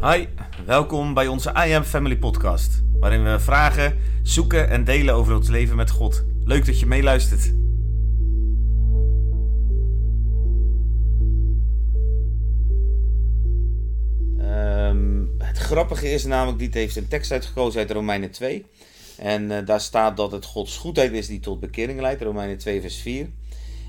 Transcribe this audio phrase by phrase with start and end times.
[0.00, 0.26] Hi,
[0.66, 5.48] welkom bij onze I Am Family podcast, waarin we vragen, zoeken en delen over ons
[5.48, 6.24] leven met God.
[6.44, 7.52] Leuk dat je meeluistert.
[14.38, 18.64] Ehm, het grappige is namelijk, Diet heeft een tekst uitgekozen uit Romeinen 2.
[19.18, 22.80] En eh, daar staat dat het Gods goedheid is die tot bekering leidt, Romeinen 2
[22.80, 23.28] vers 4.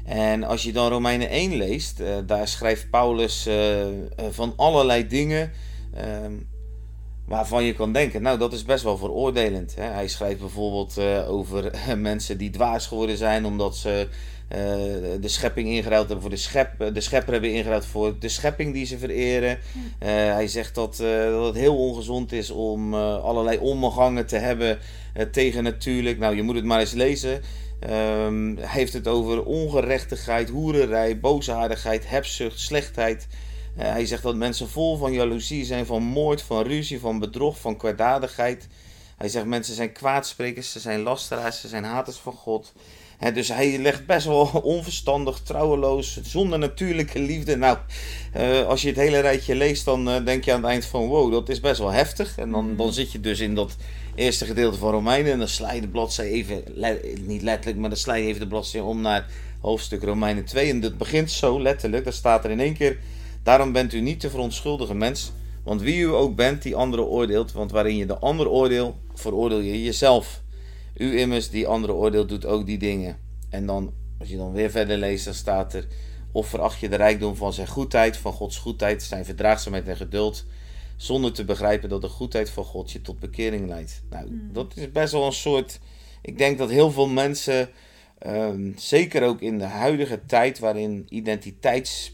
[0.06, 3.86] En als je dan Romeinen 1 leest, eh, daar schrijft Paulus eh,
[4.30, 5.52] van allerlei dingen
[5.96, 6.34] ehm,
[7.26, 9.76] waarvan je kan denken, nou dat is best wel veroordelend.
[9.76, 9.84] Hè?
[9.84, 14.08] Hij schrijft bijvoorbeeld eh, over mensen die dwaas geworden zijn omdat ze
[14.48, 14.60] eh,
[15.22, 18.86] de schepping ingeruild hebben voor de, schep, de schepper hebben ingeruild voor de schepping die
[18.86, 19.60] ze vereren.
[20.00, 24.38] Eh, hij zegt dat, eh, dat het heel ongezond is om eh, allerlei omgangen te
[24.38, 24.80] hebben
[25.14, 26.18] eh, tegen natuurlijk.
[26.18, 27.42] Nou, je moet het maar eens lezen.
[27.80, 33.28] Ehm, hij heeft het over ongerechtigheid, hoererij, boosaardigheid, hebzucht, slechtheid.
[33.78, 37.60] Eh, hij zegt dat mensen vol van jaloezie zijn, van moord, van ruzie, van bedrog,
[37.60, 38.68] van kwaadaardigheid.
[39.18, 42.74] Hij zegt mensen zijn kwaadsprekers, ze zijn lasteraars, ze zijn haters van God.
[43.34, 47.56] Dus hij legt best wel onverstandig, trouweloos, zonder natuurlijke liefde.
[47.56, 47.78] Nou,
[48.34, 51.08] eh, als je het hele rijtje leest, dan eh, denk je aan het eind van
[51.08, 52.38] wow, dat is best wel heftig.
[52.38, 53.76] En dan, dan zit je dus in dat
[54.16, 57.90] eerste gedeelte van Romeinen en dan sla je de bladzij even, le- niet letterlijk, maar
[57.90, 59.26] dan sla je even de bladzij om naar
[59.62, 60.70] hoofdstuk Romeinen 2.
[60.70, 62.98] En dat begint zo letterlijk, daar staat er in één keer,
[63.46, 65.32] daarom bent u niet te verontschuldigen mens,
[65.64, 69.60] want wie u ook bent die anderen oordeelt, want waarin je de ander oordeelt, veroordeel
[69.60, 70.42] je jezelf.
[70.96, 73.18] U immers die andere oordeelt doet ook die dingen.
[73.50, 75.88] En dan, als je dan weer verder leest, dan staat er,
[76.32, 80.46] of veracht je de rijkdom van zijn goedheid, van Gods goedheid, zijn verdraagzaamheid en geduld,
[80.96, 84.04] zonder te begrijpen dat de goedheid van God je tot bekering leidt.
[84.10, 85.80] Nou, dat is best wel een soort.
[86.22, 87.70] Ik denk dat heel veel mensen,
[88.18, 92.14] ehm, zeker ook in de huidige tijd, waarin identiteits.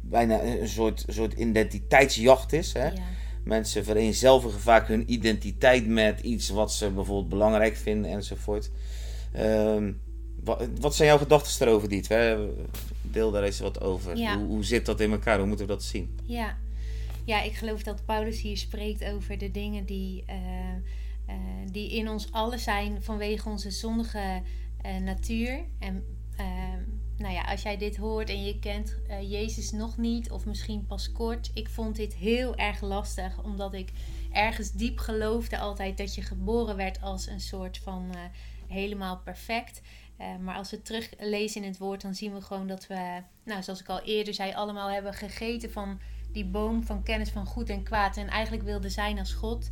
[0.00, 2.72] Bijna een soort, soort identiteitsjacht is.
[2.72, 2.86] Hè?
[2.86, 3.02] Ja.
[3.44, 8.70] Mensen vereenzelvigen vaak hun identiteit met iets wat ze bijvoorbeeld belangrijk vinden enzovoort.
[9.32, 9.92] Ehm,
[10.44, 12.08] wat, wat zijn jouw gedachten erover, Diet?
[12.08, 12.48] Hè?
[13.02, 14.16] Deel daar eens wat over.
[14.16, 14.38] Ja.
[14.38, 15.38] Hoe, hoe zit dat in elkaar?
[15.38, 16.18] Hoe moeten we dat zien?
[16.24, 16.56] Ja.
[17.24, 20.36] ja, ik geloof dat Paulus hier spreekt over de dingen die, eh,
[21.26, 21.34] eh,
[21.70, 24.42] die in ons allen zijn vanwege onze zondige
[24.82, 25.60] eh, natuur.
[25.78, 26.04] En
[26.36, 26.46] eh,
[27.18, 30.86] nou ja, als jij dit hoort en je kent eh, Jezus nog niet, of misschien
[30.86, 33.90] pas kort, ik vond dit heel erg lastig, omdat ik
[34.32, 38.20] ergens diep geloofde altijd dat je geboren werd als een soort van eh,
[38.66, 39.80] helemaal perfect.
[40.16, 43.62] Eh, maar als we teruglezen in het woord, dan zien we gewoon dat we, nou,
[43.62, 46.00] zoals ik al eerder zei, allemaal hebben gegeten van
[46.32, 48.16] die boom van kennis van goed en kwaad.
[48.16, 49.70] En eigenlijk wilden zijn als God.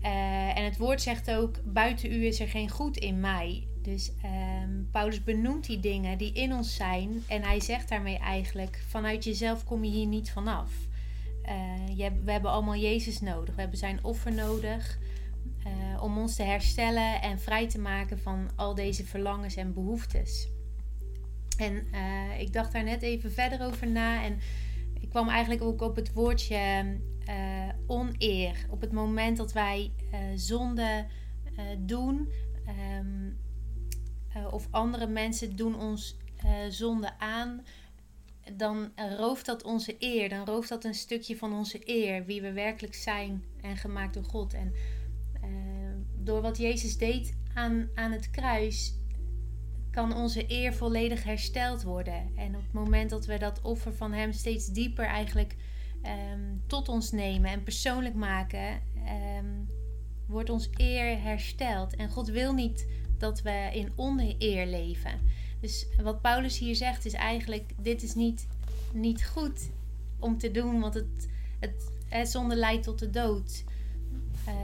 [0.00, 3.66] En het woord zegt ook: buiten u is er geen goed in mij.
[3.82, 7.22] Dus ehm, Paulus benoemt die dingen die in ons zijn.
[7.28, 10.72] En hij zegt daarmee eigenlijk: vanuit jezelf kom je hier niet vanaf.
[11.42, 13.54] Eh, je we hebben allemaal Jezus nodig.
[13.54, 14.98] We hebben zijn offer nodig.
[15.64, 20.48] eh, om ons te herstellen en vrij te maken van al deze verlangens en behoeftes.
[21.56, 24.22] En eh, ik dacht daar net even verder over na.
[24.24, 24.38] En
[25.00, 26.84] ik kwam eigenlijk ook op het woordje
[27.86, 28.66] oneer.
[28.70, 29.90] Op het moment dat wij
[30.34, 31.06] zonde
[31.78, 32.28] doen,
[32.66, 33.30] ehm,
[34.34, 37.64] eh, of andere mensen doen ons eh, zonde aan,
[38.52, 40.28] dan eh, rooft dat onze eer.
[40.28, 44.24] Dan rooft dat een stukje van onze eer, wie we werkelijk zijn en gemaakt door
[44.24, 44.54] God.
[44.54, 44.74] En
[46.22, 48.94] door wat Jezus deed aan, aan het kruis,
[49.90, 52.36] kan onze eer volledig hersteld worden.
[52.36, 55.56] En op het moment dat we dat offer van Hem steeds dieper eigenlijk
[56.02, 59.46] ehm, tot ons nemen en persoonlijk maken, ehm,
[60.26, 61.96] wordt ons eer hersteld.
[61.96, 62.86] En God wil niet
[63.20, 65.10] dat we in oneer leven.
[65.60, 68.46] Dus wat Paulus hier zegt is eigenlijk: dit is niet,
[68.92, 69.68] niet goed
[70.18, 71.28] om te doen, want het,
[71.60, 73.64] het, het zonde leidt tot de dood.
[74.44, 74.54] Eh,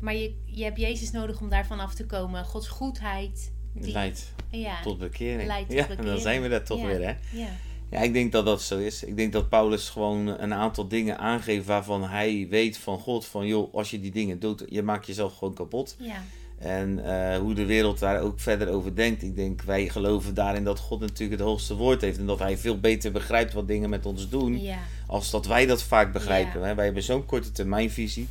[0.00, 2.44] maar je, je hebt Jezus nodig om daarvan af te komen.
[2.44, 3.52] Gods goedheid.
[3.72, 5.46] Die, Leidt ja, tot bekering.
[5.46, 6.22] leidt tot ja, en dan bekering.
[6.22, 6.86] zijn we daar toch Ja.
[6.86, 7.14] weer, hè?
[7.38, 7.48] ja,
[7.90, 9.04] Ja, ik denk dat dat zo is.
[9.04, 13.46] Ik denk dat Paulus gewoon een aantal dingen aangeeft waarvan hij weet van God van
[13.46, 15.96] joh, als je die dingen doet, je maakt jezelf gewoon kapot.
[15.98, 16.22] ja,
[16.60, 19.22] En eh, hoe de wereld daar ook verder over denkt.
[19.22, 22.18] Ik denk, wij geloven daarin dat God natuurlijk het hoogste woord heeft.
[22.18, 24.62] En dat hij veel beter begrijpt wat dingen met ons doen.
[24.62, 26.60] ja, Als dat wij dat vaak begrijpen.
[26.66, 26.74] Ja.
[26.74, 28.28] Wij hebben zo'n korte termijnvisie.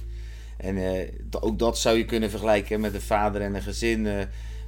[0.58, 1.08] En eh,
[1.40, 4.08] ook dat zou je kunnen vergelijken met een vader en een gezin.
[4.08, 4.14] eh,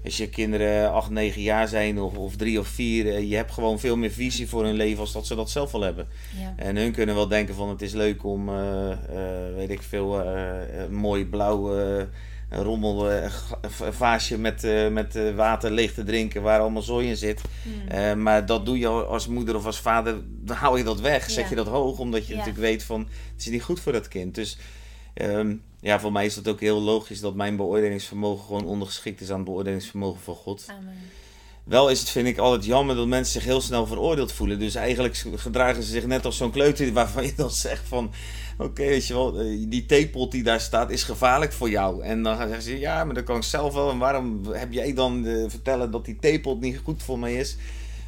[0.03, 3.19] als je kinderen 8, 9 jaar zijn of, of 3 of 4.
[3.19, 5.81] je hebt gewoon veel meer visie voor hun leven als dat ze dat zelf al
[5.81, 6.07] hebben.
[6.39, 8.49] ja, En hun kunnen wel denken van het is leuk om,
[9.55, 10.23] weet ik veel,
[10.89, 11.69] mooi blauw
[12.51, 13.31] een rommel, eh,
[13.81, 17.41] een vaasje met, uh, met water leeg te drinken waar allemaal zooi in zit.
[17.63, 18.21] Hmm.
[18.21, 21.49] maar dat doe je als moeder of als vader, dan hou je dat weg, zet
[21.49, 22.99] je dat hoog, omdat je natuurlijk weet van
[23.31, 24.35] het is niet goed voor dat kind.
[24.35, 24.57] Dus
[25.13, 29.29] ehm, ja, voor mij is dat ook heel logisch dat mijn beoordelingsvermogen gewoon ondergeschikt is
[29.29, 30.65] aan het beoordelingsvermogen van God.
[30.67, 30.97] Amen.
[31.63, 34.59] Wel is het, vind ik, altijd jammer dat mensen zich heel snel veroordeeld voelen.
[34.59, 38.11] Dus eigenlijk gedragen ze zich net als zo'n kleuter waarvan je dan zegt van...
[38.57, 42.03] Oké, weet je wel, eh, die theepot die daar staat is gevaarlijk voor jou.
[42.03, 43.91] En dan zeggen ze, ja, maar dat kan ik zelf wel.
[43.91, 47.57] En waarom heb jij dan uh, vertellen dat die theepot niet goed voor mij is?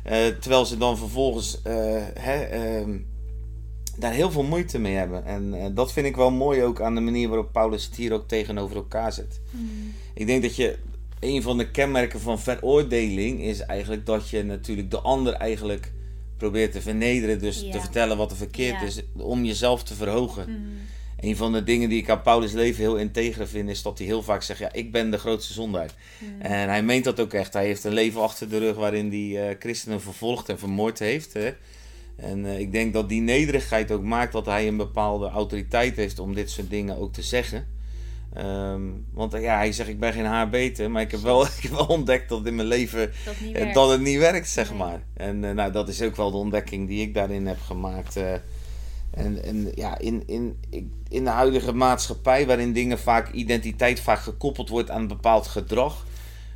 [0.05, 1.59] Uh, terwijl ze dan vervolgens
[2.19, 2.97] hè, ehm,
[3.97, 5.25] daar heel veel moeite mee hebben.
[5.25, 8.27] En dat vind ik wel mooi ook aan de manier waarop Paulus het hier ook
[8.27, 9.39] tegenover elkaar zet.
[9.51, 9.93] Mm.
[10.13, 10.77] Ik denk dat je
[11.23, 15.91] een van de kenmerken van veroordeling is eigenlijk dat je natuurlijk de ander eigenlijk
[16.37, 17.39] probeert te vernederen.
[17.39, 20.45] Dus te vertellen wat er verkeerd is, om jezelf te verhogen.
[20.49, 20.77] Mm.
[21.19, 24.07] Een van de dingen die ik aan Paulus' leven heel integer vind, is dat hij
[24.07, 25.91] heel vaak zegt: Ja, ik ben de grootste zondaar.
[26.19, 26.41] Mm.
[26.41, 27.53] En hij meent dat ook echt.
[27.53, 31.33] Hij heeft een leven achter de rug waarin hij uh, christenen vervolgd en vermoord heeft.
[31.33, 31.51] Hè?
[32.15, 36.19] En uh, ik denk dat die nederigheid ook maakt dat hij een bepaalde autoriteit heeft
[36.19, 37.72] om dit soort dingen ook te zeggen.
[38.37, 41.59] Um, want ja, hij zegt ik ben geen haar beter, maar ik heb wel, ik
[41.61, 45.01] heb wel ontdekt dat in mijn leven dat, eh, dat het niet werkt, zeg maar.
[45.13, 48.17] En uh, nou, dat is ook wel de ontdekking die ik daarin heb gemaakt.
[48.17, 48.33] Uh,
[49.11, 50.59] en, en ja, in, in,
[51.09, 56.05] in de huidige maatschappij, waarin dingen vaak, identiteit vaak gekoppeld wordt aan een bepaald gedrag,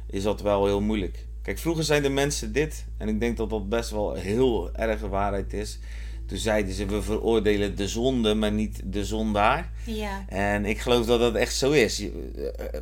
[0.09, 1.25] is dat wel heel moeilijk.
[1.41, 5.07] Kijk, vroeger zijn de mensen dit, en ik denk dat dat best wel heel erge
[5.09, 5.79] waarheid is.
[6.27, 9.71] Toen zeiden ze, we veroordelen de zonde, maar niet de zondaar.
[9.85, 10.25] Ja.
[10.27, 11.99] En ik geloof dat dat echt zo is.
[12.01, 12.09] Eh,
[12.47, 12.81] eh,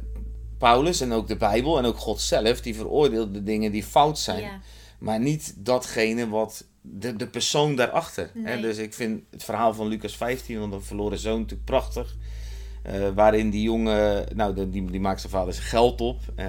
[0.57, 4.19] Paulus en ook de Bijbel en ook God zelf, die veroordeelt de dingen die fout
[4.19, 4.41] zijn.
[4.41, 4.59] Ja.
[4.99, 8.31] Maar niet datgene wat de, de persoon daarachter.
[8.33, 8.61] Nee.
[8.61, 12.15] Dus ik vind het verhaal van Lucas 15, van de verloren zoon, natuurlijk prachtig.
[12.87, 16.45] Uh, waarin die jongen, nou, die, die maakt zijn vader zijn geld op, uh,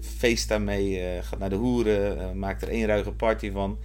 [0.00, 3.78] feest daarmee, uh, gaat naar de hoeren, maakt er één ruige party van.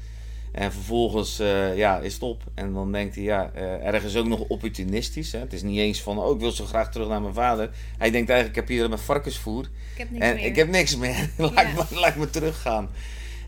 [0.51, 2.43] En vervolgens uh, ja, is het op.
[2.53, 5.31] En dan denkt hij, ja, uh, ergens ook nog opportunistisch.
[5.31, 5.39] Hè?
[5.39, 7.69] Het is niet eens van, oh, ik wil zo graag terug naar mijn vader.
[7.97, 9.63] Hij denkt eigenlijk, ik heb hier mijn varkensvoer.
[9.63, 10.45] Ik heb niks en meer.
[10.45, 11.29] ik heb niks meer.
[11.37, 11.73] laat, ja.
[11.73, 12.89] me, laat me teruggaan.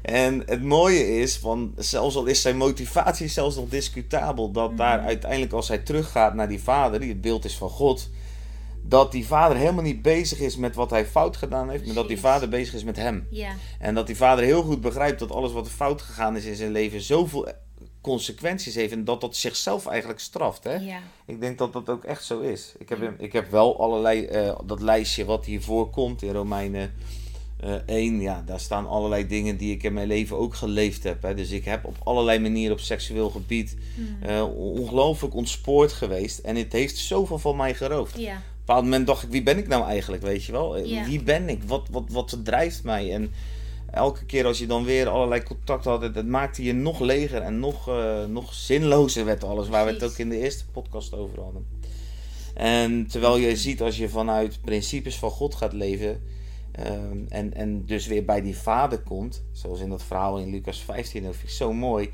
[0.02, 4.78] En het mooie is, van, zelfs al is zijn motivatie zelfs nog discutabel, dat mm
[4.78, 8.10] daar uiteindelijk als hij teruggaat naar die vader, die het beeld is van God,
[8.94, 12.08] dat die vader helemaal niet bezig is met wat hij fout gedaan heeft, maar dat
[12.08, 13.28] die vader bezig is met hem.
[13.30, 13.56] Ja.
[13.80, 16.72] En dat die vader heel goed begrijpt dat alles wat fout gegaan is in zijn
[16.72, 17.48] leven zoveel
[18.02, 20.64] consequenties heeft en dat dat zichzelf eigenlijk straft.
[20.64, 20.76] Hè?
[20.76, 21.00] Ja.
[21.26, 22.74] Ik denk dat dat ook echt zo is.
[22.78, 26.94] Ik heb, ik heb wel allerlei, uh, dat lijstje wat hier voorkomt in Romeinen
[27.64, 31.04] uh, eh, 1, ja, daar staan allerlei dingen die ik in mijn leven ook geleefd
[31.04, 31.22] heb.
[31.22, 31.34] Hè.
[31.34, 33.78] Dus ik heb op allerlei manieren op seksueel gebied
[34.26, 36.40] uh, ongelooflijk ontspoord geweest.
[36.40, 38.18] En het heeft zoveel van mij geroofd.
[38.18, 40.78] Ja bepaald moment dacht ik, wie ben ik nou eigenlijk, weet je wel?
[40.78, 41.64] Eh, wie ben ik?
[41.64, 43.14] Wat, wat, wat drijft mij?
[43.14, 43.32] En
[43.92, 47.42] elke keer als je dan weer allerlei contact had, het, het maakte je nog leger
[47.42, 51.14] en nog, uh, nog zinlozer werd alles, waar we het ook in de eerste podcast
[51.14, 51.66] over hadden.
[52.54, 56.24] En terwijl je ziet als je vanuit principes van God gaat leven
[56.72, 60.80] ehm, en, en dus weer bij die vader komt, zoals in dat verhaal in Lucas
[60.80, 62.10] 15, dat vind ik zo mooi,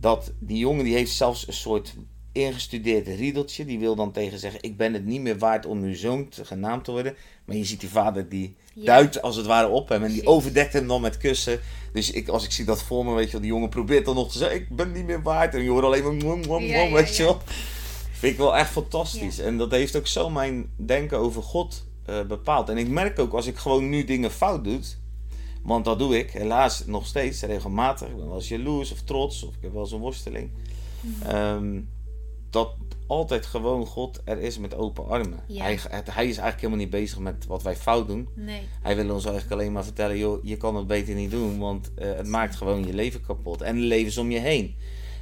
[0.00, 1.94] dat die jongen die heeft zelfs een soort
[2.32, 3.64] ingestudeerd riedeltje.
[3.64, 6.44] Die wil dan tegen zeggen: Ik ben het niet meer waard om uw zoon te,
[6.44, 7.14] genaamd te worden.
[7.44, 10.04] Maar je ziet die vader die duikt als het ware op hem.
[10.04, 11.60] En die overdekt hem dan met kussen.
[11.92, 14.14] Dus ik, als ik zie dat voor me, weet je wel, die jongen probeert dan
[14.14, 15.54] nog te zeggen: Ik ben niet meer waard.
[15.54, 17.40] En je hoort alleen maar mwom, mwom, mwom, weet je wel.
[18.12, 19.38] Vind ik wel echt fantastisch.
[19.38, 22.68] En dat heeft ook zo mijn denken over God uh, bepaald.
[22.68, 24.80] En ik merk ook als ik gewoon nu dingen fout doe.
[25.62, 28.08] Want dat doe ik helaas nog steeds regelmatig.
[28.08, 29.42] Ik ben wel eens jaloers of trots.
[29.42, 30.50] Of ik heb wel eens een worsteling.
[31.32, 31.88] Um,
[32.50, 32.74] dat
[33.10, 35.40] altijd gewoon God er is met open armen.
[35.52, 38.28] Hij, hij is eigenlijk helemaal niet bezig met wat wij fout doen.
[38.34, 38.60] Nee.
[38.82, 41.90] Hij wil ons eigenlijk alleen maar vertellen, joh, je kan het beter niet doen, want
[41.98, 43.62] uh, het maakt gewoon je leven kapot.
[43.62, 44.76] En de levens om je heen.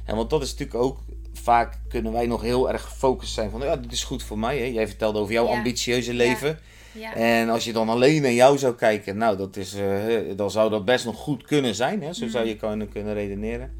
[0.05, 0.99] En want dat is natuurlijk ook,
[1.33, 4.57] vaak kunnen wij nog heel erg gefocust zijn van, ja, dit is goed voor mij.
[4.57, 4.65] Hè?
[4.65, 6.59] Jij vertelde over jouw ambitieuze leven.
[6.91, 7.15] Ja.
[7.15, 10.69] En als je dan alleen naar jou zou kijken, nou, dat is, uh, dan zou
[10.69, 12.01] dat best nog goed kunnen zijn.
[12.01, 12.13] Hè?
[12.13, 12.53] Zo zou mhm.
[12.53, 13.78] je kunnen, kunnen redeneren.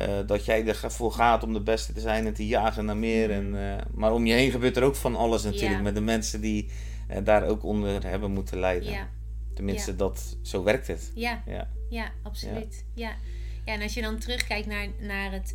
[0.00, 3.30] Uh, dat jij ervoor gaat om de beste te zijn en te jagen naar meer.
[3.30, 5.82] En, uh, maar om je heen gebeurt er ook van alles natuurlijk.
[5.82, 6.70] Met de mensen die
[7.10, 8.90] uh, daar ook onder hebben moeten lijden.
[8.90, 9.08] Ja.
[9.54, 11.12] Tenminste, Dat, zo werkt het.
[11.14, 11.68] Ja, ja.
[11.88, 12.84] ja absoluut.
[12.94, 13.16] Ja.
[13.64, 13.72] Ja.
[13.72, 15.54] en als je dan terugkijkt naar, naar het,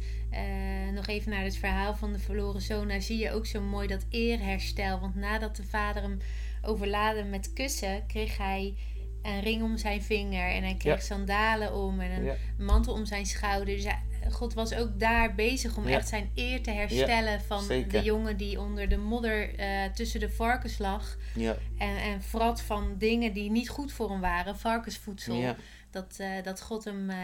[0.93, 3.87] nog even naar het verhaal van de verloren zoon, dan zie je ook zo mooi
[3.87, 4.99] dat eerherstel.
[4.99, 6.17] Want nadat de vader hem
[6.61, 8.73] overladen met kussen, kreeg hij
[9.21, 13.25] een ring om zijn vinger en hij kreeg sandalen om en een mantel om zijn
[13.25, 13.65] schouder.
[13.65, 13.85] Dus
[14.31, 15.97] God was ook daar bezig om Ja.
[15.97, 17.91] echt zijn eer te herstellen van zeker.
[17.91, 21.17] de jongen die onder de modder eh, tussen de varkens lag.
[21.35, 25.55] Ja, En, en vrat van dingen die niet goed voor hem waren, varkensvoedsel.
[25.91, 27.17] Dat, eh, dat God hem eh,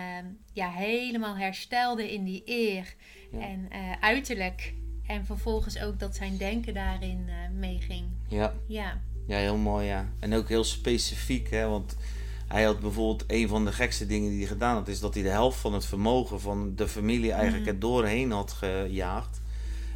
[0.54, 2.96] ja, helemaal herstelde in die eer.
[3.40, 3.68] En
[4.02, 4.74] uiterlijk.
[5.08, 8.06] En vervolgens ook dat zijn denken daarin meeging.
[8.30, 8.54] ja.
[8.68, 10.08] Ja, Ja, heel mooi, ja.
[10.20, 11.68] En ook heel specifiek, hè.
[11.68, 11.96] Want
[12.48, 14.88] hij had bijvoorbeeld een van de gekste dingen die hij gedaan had...
[14.88, 17.74] is dat hij de helft van het vermogen van de familie eigenlijk Mhm.
[17.74, 19.42] er doorheen had gejaagd.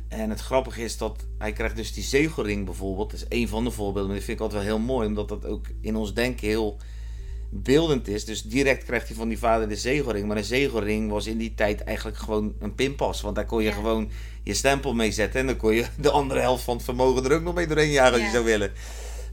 [0.08, 3.12] En het grappige is dat hij krijgt dus die zegelring bijvoorbeeld.
[3.12, 4.06] Dat is een van de voorbeelden.
[4.06, 6.78] Maar die vind ik altijd wel heel mooi, omdat dat ook in ons denken heel
[7.50, 8.26] beeldend is.
[8.26, 10.28] Dus direct krijgt hij van die vader de zegelring.
[10.28, 13.22] Maar een zegelring was in die tijd eigenlijk gewoon een pinpas.
[13.22, 13.76] Want daar kon je Ja.
[13.76, 14.10] gewoon
[14.44, 15.40] je stempel mee zetten.
[15.40, 17.92] En dan kon je de andere helft van het vermogen er ook nog mee doorheen
[17.92, 18.26] jagen als Ja.
[18.28, 18.72] je zou willen.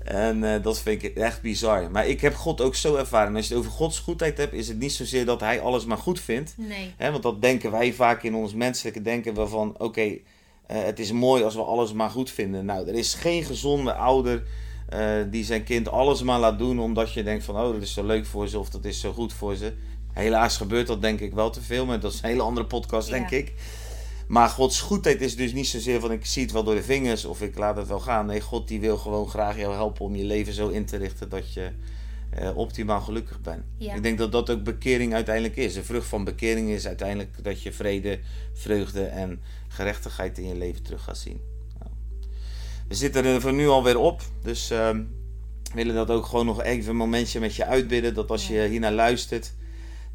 [0.09, 1.91] En eh, dat vind ik echt bizar.
[1.91, 3.37] Maar ik heb God ook zo ervaren.
[3.37, 5.99] Als je het over Gods goedheid hebt, is het niet zozeer dat hij alles maar
[5.99, 6.55] goed vindt.
[6.57, 6.93] nee.
[6.97, 9.75] Hè, want dat denken wij vaak in ons menselijke denken wel van...
[9.79, 10.19] Oké, eh,
[10.67, 12.65] het is mooi als we alles maar goed vinden.
[12.65, 14.43] Nou, er is geen gezonde ouder
[14.89, 15.01] eh,
[15.31, 16.81] die zijn kind alles maar laat doen...
[16.81, 19.13] omdat je denkt van, oh, dat is zo leuk voor ze of dat is zo
[19.13, 19.73] goed voor ze.
[20.13, 23.11] Helaas gebeurt dat denk ik wel te veel, maar dat is een hele andere podcast,
[23.11, 23.53] denk ik.
[24.29, 27.25] Maar Gods goedheid is dus niet zozeer van ik zie het wel door de vingers
[27.25, 28.27] of ik laat het wel gaan.
[28.27, 31.29] Nee, God die wil gewoon graag jou helpen om je leven zo in te richten
[31.29, 31.71] dat je
[32.31, 33.65] eh, optimaal gelukkig bent.
[33.77, 33.95] Ja.
[33.95, 35.75] Ik denk dat dat ook bekering uiteindelijk is.
[35.75, 38.19] De vrucht van bekering is uiteindelijk dat je vrede,
[38.53, 41.41] vreugde en gerechtigheid in je leven terug gaat zien.
[41.79, 41.91] Nou,
[42.89, 45.05] we zitten er voor nu alweer op, dus we
[45.75, 48.15] willen dat ook gewoon nog even een momentje met je uitbidden.
[48.15, 49.53] Dat als je hiernaar luistert,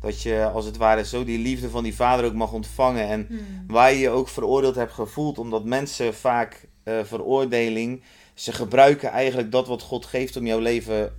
[0.04, 3.08] dat je als het ware zo die liefde van die vader ook mag ontvangen.
[3.08, 3.64] En Hmm.
[3.68, 9.52] waar je je ook veroordeeld hebt gevoeld, omdat mensen vaak eh, veroordeling, ze gebruiken eigenlijk
[9.52, 11.14] dat wat God geeft om jouw leven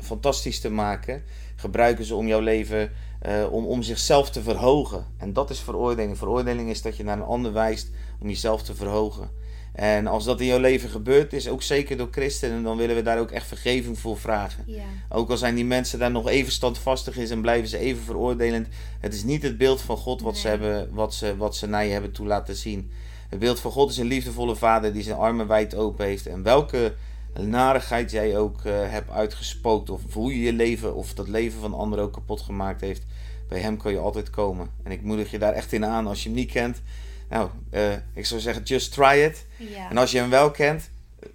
[0.00, 1.22] fantastisch te maken,
[1.56, 5.06] gebruiken ze om jouw leven, eh, om, om zichzelf te verhogen.
[5.18, 6.18] En dat is veroordeling.
[6.18, 9.30] Veroordeling is dat je naar een ander wijst om jezelf te verhogen.
[9.72, 13.02] En als dat in jouw leven gebeurt, is ook zeker door christenen, dan willen we
[13.02, 14.64] daar ook echt vergeving voor vragen.
[14.66, 18.02] Ja, Ook al zijn die mensen daar nog even standvastig in en blijven ze even
[18.02, 18.68] veroordelend.
[19.00, 21.84] Het is niet het beeld van God wat, ze, hebben, wat, ze, wat ze naar
[21.84, 22.90] je hebben toe laten zien.
[23.28, 26.26] Het beeld van God is een liefdevolle vader die zijn armen wijd open heeft.
[26.26, 26.94] En welke
[27.38, 29.90] narigheid jij ook eh, hebt uitgespookt.
[29.90, 33.02] Of hoe je je leven of dat leven van anderen ook kapot gemaakt heeft.
[33.48, 34.70] Bij hem kan je altijd komen.
[34.82, 36.82] En ik moedig je daar echt in aan als je hem niet kent.
[37.30, 39.46] Nou, eh, ik zou zeggen, just try it.
[39.56, 39.90] ja.
[39.90, 40.90] En als je hem wel kent,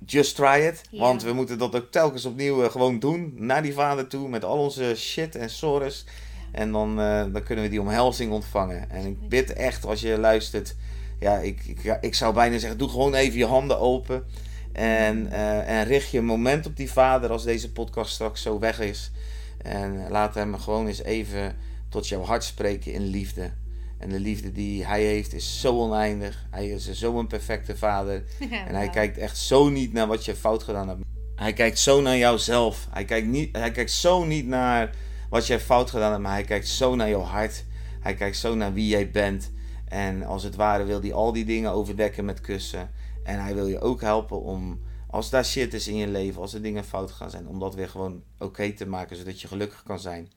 [0.06, 0.82] just try it.
[0.90, 1.00] Ja.
[1.00, 3.34] Want we moeten dat ook telkens opnieuw eh, gewoon doen.
[3.38, 6.06] Naar die vader toe met al onze shit en sores.
[6.52, 8.90] En dan, eh, dan kunnen we die omhelzing ontvangen.
[8.90, 10.76] En ik bid echt als je luistert.
[11.20, 14.26] Ja, ik, ik, ik zou bijna zeggen, doe gewoon even je handen open.
[14.72, 15.32] En,
[15.66, 19.12] en richt je een moment op die vader als deze podcast straks zo weg is.
[19.58, 21.56] En laat hem gewoon eens even
[21.90, 23.52] tot jouw hart spreken in liefde.
[23.98, 26.48] En de liefde die hij heeft is zo oneindig.
[26.50, 28.24] Hij is zo'n perfecte vader.
[28.50, 31.02] Ja, En hij kijkt echt zo niet naar wat je fout gedaan hebt.
[31.36, 32.88] Hij kijkt zo naar jouzelf.
[32.90, 34.96] Hij kijkt, niet, hij kijkt zo niet naar
[35.30, 37.64] wat jij fout gedaan hebt, maar hij kijkt zo naar jouw hart.
[38.00, 39.52] Hij kijkt zo naar wie jij bent.
[39.88, 42.92] En als het ware wil hij al die dingen overdekken met kussen.
[43.24, 46.54] En hij wil je ook helpen om, als daar shit is in je leven, als
[46.54, 49.84] er dingen fout gaan zijn, om dat weer gewoon oké te maken, zodat je gelukkig
[49.84, 50.32] kan zijn.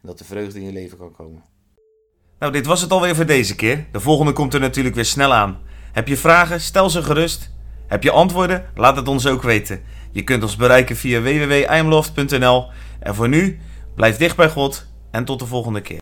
[0.00, 1.42] En dat de vreugde in je leven kan komen.
[2.42, 3.84] Nou, dit was het alweer voor deze keer.
[3.92, 5.58] De volgende komt er natuurlijk weer snel aan.
[5.92, 6.60] Heb je vragen?
[6.60, 7.50] Stel ze gerust.
[7.86, 8.64] Heb je antwoorden?
[8.74, 9.82] Laat het ons ook weten.
[10.12, 12.66] Je kunt ons bereiken via www.imloft.nl.
[13.00, 13.60] En voor nu,
[13.94, 15.90] blijf dicht bij God en tot de volgende keer.